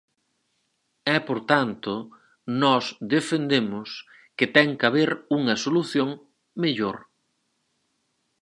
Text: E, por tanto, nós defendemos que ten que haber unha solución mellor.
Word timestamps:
E, 1.15 1.17
por 1.27 1.39
tanto, 1.51 1.93
nós 2.61 2.83
defendemos 3.15 3.89
que 4.37 4.47
ten 4.55 4.69
que 4.77 4.87
haber 4.89 5.09
unha 5.39 5.55
solución 5.65 6.09
mellor. 6.61 6.97